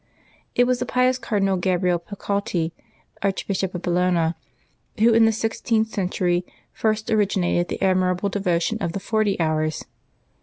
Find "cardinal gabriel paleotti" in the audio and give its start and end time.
1.19-2.71